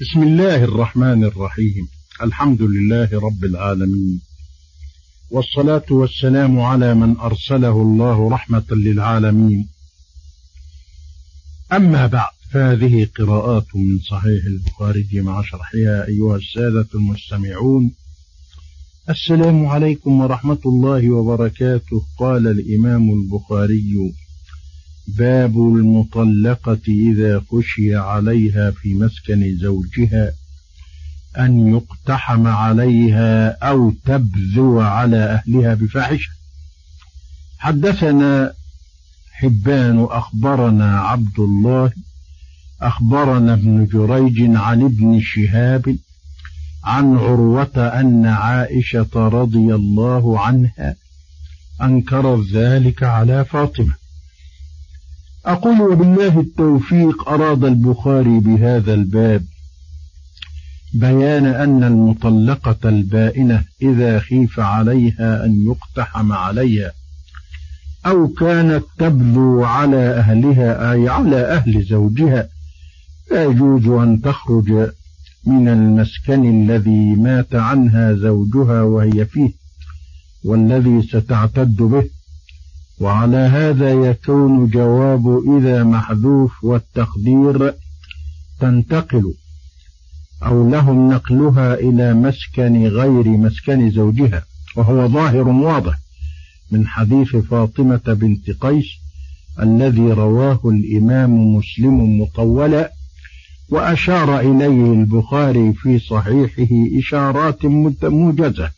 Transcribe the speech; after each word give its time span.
بسم 0.00 0.22
الله 0.22 0.64
الرحمن 0.64 1.24
الرحيم. 1.24 1.88
الحمد 2.22 2.62
لله 2.62 3.08
رب 3.12 3.44
العالمين. 3.44 4.20
والصلاة 5.30 5.84
والسلام 5.90 6.60
على 6.60 6.94
من 6.94 7.16
أرسله 7.16 7.82
الله 7.82 8.30
رحمة 8.30 8.64
للعالمين. 8.70 9.68
أما 11.72 12.06
بعد 12.06 12.30
فهذه 12.50 13.08
قراءات 13.18 13.66
من 13.74 13.98
صحيح 14.10 14.44
البخاري 14.46 15.08
مع 15.14 15.42
شرحها 15.42 16.08
أيها 16.08 16.36
السادة 16.36 16.88
المستمعون. 16.94 17.90
السلام 19.10 19.66
عليكم 19.66 20.20
ورحمة 20.20 20.58
الله 20.66 21.10
وبركاته 21.10 22.02
قال 22.18 22.46
الإمام 22.46 23.10
البخاري. 23.10 24.14
باب 25.16 25.56
المطلقة 25.56 26.80
إذا 26.88 27.42
خشي 27.50 27.96
عليها 27.96 28.70
في 28.70 28.94
مسكن 28.94 29.56
زوجها 29.56 30.32
أن 31.38 31.68
يقتحم 31.68 32.46
عليها 32.46 33.50
أو 33.50 33.90
تبذو 34.04 34.80
على 34.80 35.16
أهلها 35.16 35.74
بفاحشة. 35.74 36.30
حدثنا 37.58 38.52
حبان 39.32 40.06
أخبرنا 40.10 41.00
عبد 41.00 41.38
الله 41.38 41.92
أخبرنا 42.82 43.52
ابن 43.54 43.86
جريج 43.86 44.56
عن 44.56 44.82
ابن 44.82 45.20
شهاب 45.22 45.96
عن 46.84 47.16
عروة 47.16 47.76
أن 47.76 48.26
عائشة 48.26 49.08
رضي 49.14 49.74
الله 49.74 50.40
عنها 50.40 50.94
أنكرت 51.82 52.46
ذلك 52.52 53.02
على 53.02 53.44
فاطمة. 53.44 53.94
أقول 55.48 55.80
وبالله 55.80 56.40
التوفيق 56.40 57.28
أراد 57.28 57.64
البخاري 57.64 58.38
بهذا 58.38 58.94
الباب. 58.94 59.44
بيان 60.94 61.46
أن 61.46 61.84
المطلقة 61.84 62.88
البائنة 62.88 63.64
إذا 63.82 64.18
خيف 64.18 64.60
عليها 64.60 65.44
أن 65.44 65.66
يقتحم 65.66 66.32
عليها 66.32 66.92
أو 68.06 68.28
كانت 68.28 68.84
تبذو 68.98 69.64
على 69.64 69.96
أهلها 69.96 70.92
أي 70.92 71.08
على 71.08 71.36
أهل 71.36 71.82
زوجها 71.82 72.48
لا 73.30 73.44
يجوز 73.44 73.86
أن 73.86 74.20
تخرج 74.20 74.72
من 75.46 75.68
المسكن 75.68 76.62
الذي 76.62 77.14
مات 77.14 77.54
عنها 77.54 78.14
زوجها 78.14 78.82
وهي 78.82 79.24
فيه 79.24 79.52
والذي 80.44 81.02
ستعتد 81.02 81.76
به. 81.76 82.17
وعلى 83.00 83.36
هذا 83.36 83.92
يكون 83.92 84.66
جواب 84.66 85.42
إذا 85.58 85.84
محذوف 85.84 86.64
والتقدير 86.64 87.74
تنتقل 88.60 89.34
أو 90.42 90.70
لهم 90.70 91.12
نقلها 91.12 91.74
إلى 91.74 92.14
مسكن 92.14 92.86
غير 92.86 93.28
مسكن 93.28 93.90
زوجها 93.90 94.44
وهو 94.76 95.08
ظاهر 95.08 95.48
واضح 95.48 95.98
من 96.70 96.86
حديث 96.86 97.36
فاطمة 97.36 98.00
بنت 98.06 98.50
قيس 98.50 98.86
الذي 99.62 100.12
رواه 100.12 100.60
الإمام 100.64 101.54
مسلم 101.54 102.20
مطولا 102.20 102.92
وأشار 103.70 104.40
إليه 104.40 104.92
البخاري 104.92 105.72
في 105.72 105.98
صحيحه 105.98 106.98
إشارات 106.98 107.64
موجزة. 108.04 108.70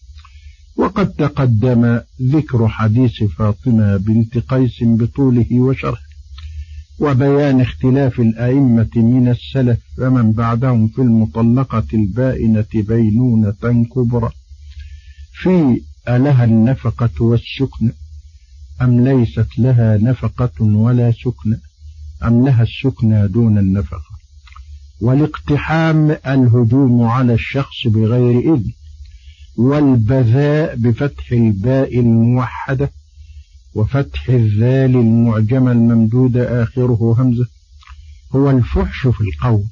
وقد 0.81 1.13
تقدم 1.13 2.01
ذكر 2.23 2.69
حديث 2.69 3.23
فاطمة 3.25 3.97
بنت 3.97 4.39
قيس 4.39 4.79
بطوله 4.83 5.47
وشرحه 5.53 6.11
وبيان 6.99 7.61
اختلاف 7.61 8.21
الأئمة 8.21 8.91
من 8.97 9.29
السلف 9.29 9.79
فمن 9.97 10.33
بعدهم 10.33 10.89
في 10.89 10.99
المطلقة 10.99 11.87
البائنة 11.95 12.65
بينونة 12.75 13.85
كبرى. 13.95 14.31
في 15.33 15.81
ألها 16.09 16.45
النفقة 16.45 17.25
والسكن 17.25 17.93
أم 18.83 19.09
ليست 19.09 19.59
لها 19.59 19.97
نفقة 19.97 20.65
ولا 20.65 21.13
سكن 21.13 21.57
أم 22.25 22.45
لها 22.47 22.63
السكنى 22.63 23.29
دون 23.29 23.59
النفقة؟ 23.59 24.11
والاقتحام 25.01 26.11
الهجوم 26.27 27.03
على 27.03 27.35
الشخص 27.35 27.87
بغير 27.87 28.55
إذن. 28.55 28.73
والبذاء 29.57 30.77
بفتح 30.77 31.33
الباء 31.33 32.01
الموحدة 32.01 32.91
وفتح 33.75 34.29
الذال 34.29 34.97
المعجمة 34.97 35.73
الممدودة 35.73 36.63
آخره 36.63 37.17
همزة 37.19 37.47
هو 38.33 38.51
الفحش 38.51 39.07
في 39.07 39.21
القول 39.21 39.65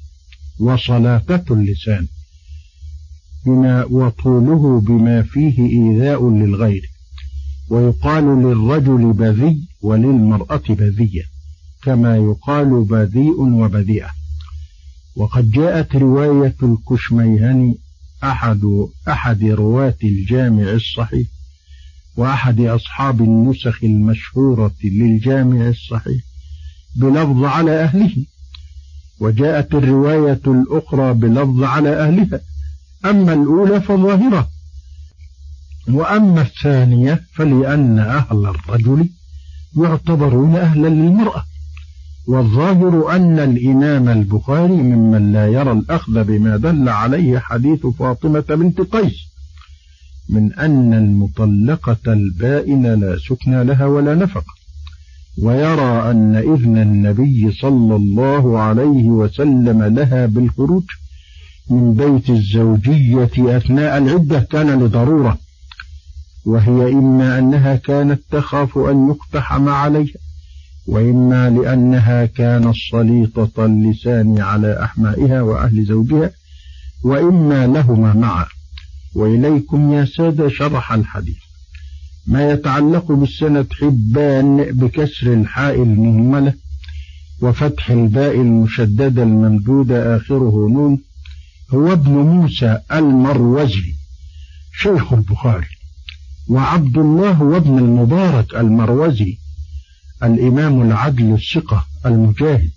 وصلاتة 0.59 1.53
اللسان 1.53 2.07
بما 3.45 3.85
وطوله 3.85 4.81
بما 4.81 5.23
فيه 5.23 5.59
إيذاء 5.59 6.29
للغير 6.29 6.91
ويقال 7.69 8.23
للرجل 8.23 9.13
بذي 9.13 9.67
وللمرأة 9.81 10.61
بذية 10.69 11.23
كما 11.83 12.17
يقال 12.17 12.83
بذيء 12.83 13.41
وبذيئة 13.41 14.09
وقد 15.15 15.51
جاءت 15.51 15.95
رواية 15.95 16.55
الكشميهني 16.63 17.77
أحد 18.23 18.61
أحد 19.07 19.43
رواة 19.43 19.97
الجامع 20.03 20.71
الصحيح 20.71 21.27
وأحد 22.17 22.61
أصحاب 22.61 23.21
النسخ 23.21 23.83
المشهورة 23.83 24.73
للجامع 24.83 25.67
الصحيح 25.67 26.21
بلفظ 26.95 27.43
على 27.43 27.83
أهله. 27.83 28.25
وجاءت 29.19 29.73
الرواية 29.73 30.41
الأخرى 30.47 31.13
بلفظ 31.13 31.63
على 31.63 31.89
أهلها. 31.89 32.39
أما 33.05 33.33
الأولى 33.33 33.81
فظاهرة. 33.81 34.49
وأما 35.87 36.41
الثانية 36.41 37.23
فلأن 37.33 37.99
أهل 37.99 38.45
الرجل 38.45 39.09
يعتبرون 39.77 40.55
أهلا 40.55 40.87
للمرأة. 40.87 41.45
والظاهر 42.29 43.15
أن 43.15 43.39
الإمام 43.39 44.09
البخاري 44.09 44.73
ممن 44.75 45.33
لا 45.33 45.47
يرى 45.47 45.71
الأخذ 45.71 46.23
بما 46.23 46.57
دل 46.57 46.89
عليه 46.89 47.39
حديث 47.39 47.85
فاطمة 47.85 48.43
بنت 48.49 48.81
قيس 48.81 49.29
من 50.29 50.53
أن 50.53 50.93
المطلقة 50.93 52.13
البائن 52.13 52.85
لا 52.85 53.17
سكن 53.29 53.61
لها 53.61 53.85
ولا 53.85 54.15
نفقة 54.15 54.53
ويرى 55.41 56.11
أن 56.11 56.35
إذن 56.35 56.77
النبي 56.77 57.51
صلى 57.51 57.95
الله 57.95 58.59
عليه 58.59 59.03
وسلم 59.03 59.83
لها 59.83 60.25
بالخروج 60.25 60.83
من 61.69 61.93
بيت 61.93 62.29
الزوجية 62.29 63.57
أثناء 63.57 63.97
العدة 63.97 64.39
كان 64.39 64.83
لضرورة 64.83 65.37
وهي 66.45 66.93
إما 66.93 67.39
أنها 67.39 67.75
كانت 67.75 68.21
تخاف 68.31 68.77
أن 68.77 69.09
يقتحم 69.09 69.69
عليها. 69.69 70.28
وإما 70.89 71.49
لأنها 71.49 72.25
كانت 72.25 72.75
سليطة 72.91 73.65
اللسان 73.65 74.39
على 74.39 74.83
أحمائها 74.83 75.41
وأهل 75.41 75.85
زوجها 75.85 76.31
وإما 77.03 77.67
لهما 77.67 78.13
معا. 78.13 78.45
وإليكم 79.15 79.93
يا 79.93 80.05
سادة 80.05 80.49
شرح 80.49 80.93
الحديث. 80.93 81.37
ما 82.27 82.51
يتعلق 82.51 83.11
بالسند 83.11 83.67
حبان 83.73 84.63
بكسر 84.71 85.33
الحاء 85.33 85.75
المهملة 85.75 86.53
وفتح 87.41 87.89
الباء 87.91 88.35
المشددة 88.35 89.23
الممدودة 89.23 90.15
آخره 90.15 90.67
نون 90.69 90.99
هو 91.73 91.93
ابن 91.93 92.11
موسى 92.11 92.77
المروزي 92.91 93.95
شيخ 94.81 95.13
البخاري 95.13 95.67
وعبد 96.49 96.97
الله 96.97 97.41
وابن 97.43 97.77
المبارك 97.77 98.55
المروزي 98.55 99.37
الإمام 100.23 100.81
العدل 100.81 101.33
الثقة 101.33 101.85
المجاهد 102.05 102.71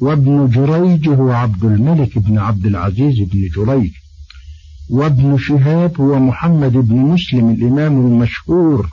وابن 0.00 0.48
جريج 0.48 1.08
هو 1.08 1.30
عبد 1.30 1.64
الملك 1.64 2.18
بن 2.18 2.38
عبد 2.38 2.66
العزيز 2.66 3.18
بن 3.18 3.48
جريج 3.56 3.90
وابن 4.90 5.38
شهاب 5.38 6.00
هو 6.00 6.18
محمد 6.18 6.72
بن 6.72 6.96
مسلم 6.96 7.50
الإمام 7.50 8.06
المشهور 8.06 8.90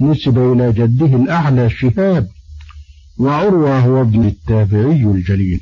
نسب 0.00 0.38
إلى 0.38 0.72
جده 0.72 1.16
الأعلى 1.16 1.70
شهاب 1.70 2.28
وعروة 3.18 3.78
هو 3.78 4.00
ابن 4.00 4.24
التابعي 4.24 5.02
الجليل 5.04 5.60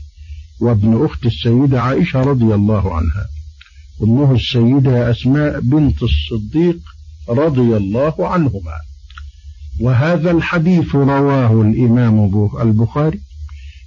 وابن 0.61 1.05
أخت 1.05 1.27
السيدة 1.27 1.83
عائشة 1.83 2.21
رضي 2.21 2.55
الله 2.55 2.95
عنها 2.95 3.27
أمه 4.03 4.35
السيدة 4.35 5.11
أسماء 5.11 5.61
بنت 5.61 6.03
الصديق 6.03 6.79
رضي 7.29 7.77
الله 7.77 8.29
عنهما. 8.29 8.75
وهذا 9.81 10.31
الحديث 10.31 10.95
رواه 10.95 11.63
الإمام 11.63 12.49
البخاري 12.63 13.21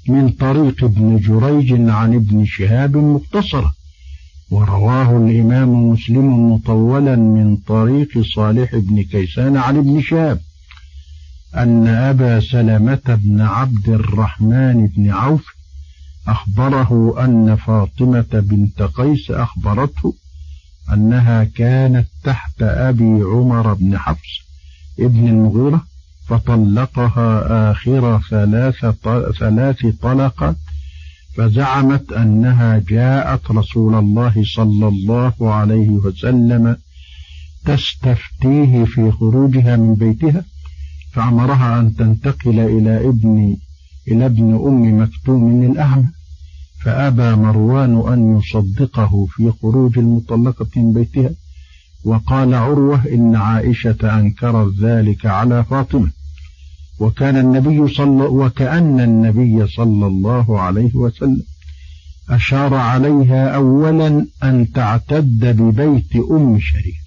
من 0.08 0.30
طريق 0.30 0.84
ابن 0.84 1.18
جريج 1.18 1.90
عن 1.90 2.14
ابن 2.16 2.46
شهاب 2.46 2.98
مختصرا 2.98 3.74
ورواه 4.52 5.18
الإمام 5.18 5.90
مسلم 5.90 6.52
مطولا 6.54 7.16
من 7.16 7.58
طريق 7.58 8.10
صالح 8.36 8.76
بن 8.76 9.04
كيسان 9.04 9.58
عن 9.58 9.78
ابن 9.78 10.02
شهاب 10.02 10.40
أن 11.56 11.88
أبا 11.88 12.40
سلمة 12.40 13.20
بن 13.24 13.42
عبد 13.42 13.90
الرحمن 13.90 14.88
بن 14.88 15.10
عوف 15.10 15.46
أخبره 16.28 17.16
أن 17.26 17.56
فاطمة 17.56 18.26
بنت 18.34 18.82
قيس 18.82 19.32
أخبرته 19.32 20.14
أنها 20.94 21.44
كانت 21.44 22.08
تحت 22.24 22.62
أبي 22.62 23.22
عمر 23.22 23.74
بن 23.74 23.98
حفص 23.98 24.51
ابن 25.02 25.28
المغيرة 25.28 25.84
فطلقها 26.28 27.72
آخر 27.72 28.22
ثلاث 28.30 28.86
ثلاث 29.40 29.86
طلقات 30.02 30.56
فزعمت 31.36 32.12
أنها 32.12 32.84
جاءت 32.90 33.52
رسول 33.52 33.96
الله 33.96 34.44
صلى 34.56 34.88
الله 34.88 35.34
عليه 35.54 35.90
وسلم 35.90 36.76
تستفتيه 37.66 38.86
في 38.86 39.12
خروجها 39.12 39.76
من 39.76 39.96
بيتها 39.96 40.44
فأمرها 41.12 41.80
أن 41.80 41.96
تنتقل 41.96 42.60
إلى 42.60 43.10
ابن 43.10 43.58
إلى 44.08 44.26
ابن 44.26 44.54
أم 44.68 45.02
مكتوم 45.02 45.64
الأعمى 45.72 46.08
فأبى 46.84 47.36
مروان 47.36 48.14
أن 48.14 48.38
يصدقه 48.38 49.26
في 49.26 49.52
خروج 49.62 49.98
المطلقة 50.00 50.68
من 50.76 50.94
بيتها. 50.94 51.30
وقال 52.04 52.54
عروة 52.54 53.06
إن 53.14 53.36
عائشة 53.36 54.20
أنكرت 54.20 54.74
ذلك 54.80 55.26
على 55.26 55.64
فاطمة. 55.64 56.10
وكان 57.00 57.38
النبي 57.38 57.94
صلى 57.94 58.24
وكأن 58.24 59.00
النبي 59.00 59.68
صلى 59.68 60.08
الله 60.08 60.60
عليه 60.62 60.96
وسلم 60.96 61.44
أشار 62.30 62.74
عليها 62.74 63.56
أولا 63.56 64.26
أن 64.44 64.72
تعتد 64.72 65.46
ببيت 65.62 66.16
أم 66.32 66.60
شريك 66.60 67.02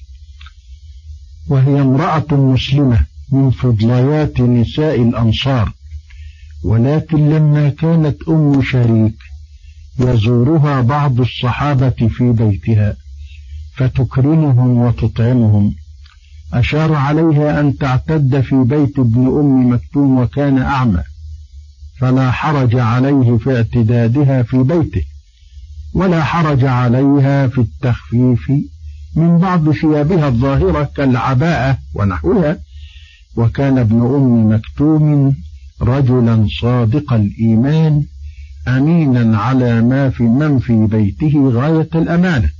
وهي 1.48 1.80
امرأة 1.80 2.26
مسلمة 2.32 3.00
من 3.32 3.50
فضليات 3.50 4.40
نساء 4.40 5.02
الأنصار 5.02 5.72
ولكن 6.64 7.30
لما 7.30 7.68
كانت 7.68 8.16
أم 8.28 8.62
شريك 8.62 9.16
يزورها 9.98 10.80
بعض 10.80 11.20
الصحابة 11.20 12.08
في 12.08 12.32
بيتها. 12.32 12.96
فتكرمهم 13.76 14.78
وتطعمهم. 14.78 15.74
أشار 16.52 16.94
عليها 16.94 17.60
أن 17.60 17.78
تعتد 17.78 18.40
في 18.40 18.56
بيت 18.56 18.98
ابن 18.98 19.26
أم 19.26 19.72
مكتوم 19.72 20.18
وكان 20.18 20.58
أعمى 20.58 21.02
فلا 21.98 22.30
حرج 22.30 22.76
عليه 22.76 23.36
في 23.36 23.56
اعتدادها 23.56 24.42
في 24.42 24.62
بيته 24.62 25.02
ولا 25.94 26.24
حرج 26.24 26.64
عليها 26.64 27.46
في 27.46 27.58
التخفيف 27.58 28.50
من 29.16 29.38
بعض 29.38 29.70
ثيابها 29.70 30.28
الظاهرة 30.28 30.90
كالعباءة 30.96 31.78
ونحوها. 31.94 32.58
وكان 33.36 33.78
ابن 33.78 34.00
أم 34.00 34.54
مكتوم 34.54 35.36
رجلا 35.82 36.46
صادق 36.60 37.12
الإيمان 37.12 38.04
أمينا 38.68 39.38
على 39.38 39.82
ما 39.82 40.10
في 40.10 40.22
من 40.22 40.58
في 40.58 40.86
بيته 40.86 41.50
غاية 41.54 41.88
الأمانة. 41.94 42.50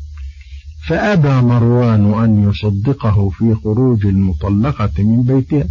فأبى 0.87 1.29
مروان 1.47 2.25
أن 2.25 2.51
يصدقه 2.51 3.29
في 3.29 3.55
خروج 3.55 4.07
المطلقة 4.07 4.91
من 4.99 5.23
بيتها 5.23 5.65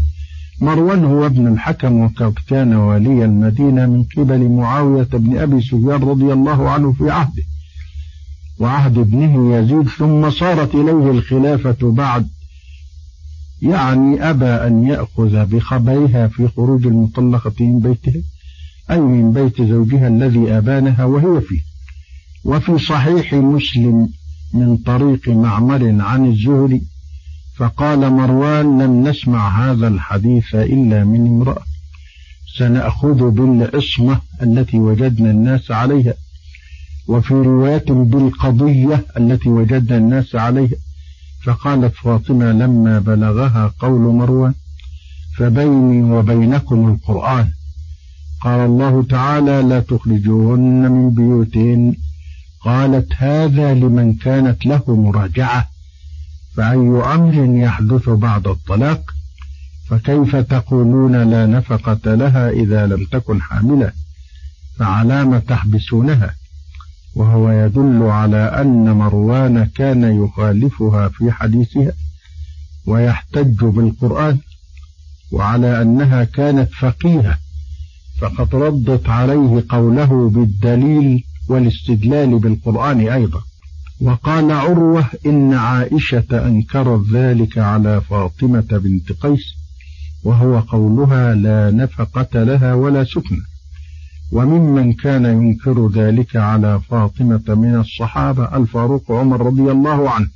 مروان 0.62 1.06
هو 1.06 1.26
ابن 1.26 1.48
الحكم 1.48 2.00
وقد 2.00 2.34
كان 2.48 2.74
والي 2.74 3.26
المدينة 3.26 3.86
من 3.86 4.04
قبل 4.18 4.50
معاوية 4.50 5.08
بن 5.14 5.38
أبي 5.38 5.62
سفيان 5.62 6.04
رضي 6.04 6.34
الله 6.34 6.70
عنه 6.70 6.94
في 6.94 7.10
عهده. 7.12 7.44
وعهد 8.60 8.98
ابنه 8.98 9.58
يزيد 9.58 9.90
ثم 9.90 10.30
صارت 10.30 10.76
إليه 10.76 11.12
الخلافة 11.12 11.92
بعد. 11.92 12.28
يعني 13.62 14.30
أبى 14.30 14.46
أن 14.46 14.84
يأخذ 14.84 15.46
بخبرها 15.46 16.28
في 16.28 16.48
خروج 16.48 16.88
المطلقة 16.88 17.54
من 17.60 17.80
بيتها 17.80 18.22
أي 18.92 19.00
من 19.00 19.34
بيت 19.34 19.62
زوجها 19.62 20.08
الذي 20.08 20.58
أبانها 20.58 21.06
وهي 21.06 21.42
فيه. 21.42 21.62
وفي 22.44 22.80
صحيح 22.80 23.34
مسلم 23.34 24.10
من 24.54 24.78
طريق 24.78 25.30
معمر 25.30 26.02
عن 26.02 26.26
الزهري 26.26 26.82
فقال 27.56 28.10
مروان 28.10 28.82
لم 28.82 29.08
نسمع 29.08 29.72
هذا 29.72 29.88
الحديث 29.88 30.56
إلا 30.56 31.04
من 31.04 31.28
امرأة. 31.28 31.62
سنأخذ 32.58 33.30
بالعصمة 33.32 34.20
التي 34.42 34.78
وجدنا 34.78 35.32
الناس 35.32 35.72
عليها 35.72 36.14
وفي 37.08 37.34
رواية 37.34 37.86
بالقضية 37.88 39.06
التي 39.18 39.50
وجدنا 39.50 39.98
الناس 39.98 40.36
عليها. 40.36 40.78
فقالت 41.44 41.96
فاطمة 41.96 42.52
لما 42.52 43.00
بلغها 43.00 43.74
قول 43.80 44.02
مروان 44.02 44.54
فبيني 45.38 46.04
وبينكم 46.12 46.90
القرآن. 46.90 47.50
قال 48.42 48.60
الله 48.60 49.04
تعالى 49.04 49.62
لا 49.62 49.80
تخرجوهن 49.80 50.92
من 50.92 51.10
بيوتهن 51.10 51.96
قالت 52.64 53.14
هذا 53.18 53.74
لمن 53.74 54.14
كانت 54.14 54.66
له 54.66 54.84
مراجعة 54.88 55.70
فأي 56.56 57.04
أمر 57.16 57.58
يحدث 57.64 58.10
بعد 58.10 58.48
الطلاق؟ 58.48 59.12
فكيف 59.90 60.36
تقولون 60.36 61.30
لا 61.30 61.46
نفقة 61.46 62.16
لها 62.16 62.50
إذا 62.50 62.88
لم 62.88 63.06
تكن 63.06 63.42
حاملة؟ 63.42 63.92
فعلام 64.80 65.40
تحبسونها 65.40 66.36
وهو 67.16 67.52
يدل 67.52 68.04
على 68.04 68.38
أن 68.38 68.92
مروان 68.92 69.66
كان 69.66 70.24
يخالفها 70.24 71.08
في 71.10 71.32
حديثها 71.32 71.92
ويحتج 72.86 73.66
بالقرآن 73.66 74.38
وعلى 75.32 75.82
أنها 75.82 76.24
كانت 76.24 76.72
فقيهة 76.74 77.38
فقد 78.22 78.56
ردت 78.56 79.10
عليه 79.10 79.64
قوله 79.70 80.30
بالدليل 80.30 81.24
والاستدلال 81.48 82.40
بالقرآن 82.40 83.00
أيضا. 83.00 83.42
وقال 84.02 84.52
عروة 84.52 85.06
إن 85.26 85.54
عائشة 85.54 86.26
أنكرت 86.32 87.06
ذلك 87.12 87.58
على 87.58 88.02
فاطمة 88.02 88.68
بنت 88.72 89.12
قيس 89.12 89.56
وهو 90.24 90.60
قولها 90.60 91.34
لا 91.36 91.72
نفقة 91.72 92.44
لها 92.44 92.74
ولا 92.74 93.04
سكن 93.04 93.38
وممن 94.32 94.94
كان 94.94 95.26
ينكر 95.26 95.90
ذلك 95.90 96.36
على 96.36 96.82
فاطمة 96.90 97.44
من 97.48 97.76
الصحابة 97.76 98.58
الفاروق 98.58 99.12
عمر 99.12 99.46
رضي 99.46 99.72
الله 99.72 100.10
عنه. 100.10 100.28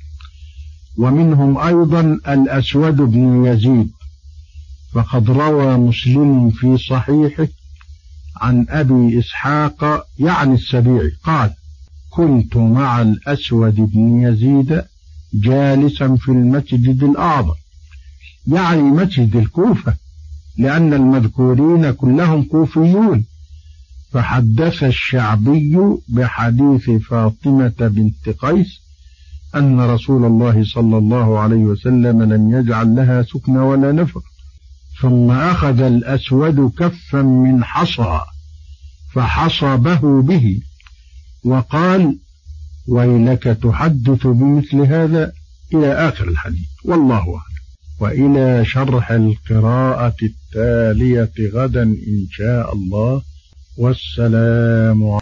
ومنهم 0.98 1.58
أيضا 1.58 2.00
الأسود 2.28 2.96
بن 2.96 3.44
يزيد 3.44 3.90
فقد 4.92 5.30
روى 5.30 5.76
مسلم 5.76 6.50
في 6.50 6.76
صحيحه 6.76 7.48
عن 8.40 8.66
أبي 8.68 9.18
إسحاق 9.18 10.06
يعني 10.18 10.54
السبيعي 10.54 11.12
قال 11.24 11.50
كنت 12.10 12.56
مع 12.56 13.02
الأسود 13.02 13.74
بن 13.74 14.20
يزيد 14.20 14.82
جالسا 15.34 16.16
في 16.16 16.28
المسجد 16.28 17.04
الأعظم. 17.04 17.54
يعني 18.46 18.82
مسجد 18.82 19.36
الكوفة 19.36 19.94
لأن 20.58 20.94
المذكورين 20.94 21.90
كلهم 21.90 22.42
كوفيون. 22.42 23.24
فحدث 24.12 24.84
الشعبي 24.84 25.78
بحديث 26.08 26.90
فاطمة 26.90 27.74
بنت 27.80 28.28
قيس 28.28 28.80
أن 29.54 29.80
رسول 29.80 30.24
الله 30.24 30.64
صلى 30.64 30.98
الله 30.98 31.38
عليه 31.38 31.64
وسلم 31.64 32.22
لم 32.22 32.50
يجعل 32.50 32.96
لها 32.96 33.22
سكن 33.22 33.56
ولا 33.56 33.92
نفق. 33.92 34.22
ثم 35.02 35.30
أخذ 35.30 35.80
الأسود 35.80 36.72
كفا 36.78 37.22
من 37.22 37.64
حصى 37.64 38.20
فحصبه 39.14 40.22
به 40.22 40.60
وقال 41.44 42.18
ويلك 42.88 43.42
تحدث 43.42 44.26
بمثل 44.26 44.76
هذا 44.76 45.32
إلى 45.74 46.08
آخر 46.08 46.28
الحديث 46.28 46.68
والله 46.84 47.18
أعلم. 47.18 47.58
وإلى 48.00 48.64
شرح 48.64 49.10
القراءة 49.10 50.16
التالية 50.22 51.32
غدا 51.54 51.82
إن 51.82 52.26
شاء 52.30 52.74
الله 52.74 53.22
والسلام 53.76 55.18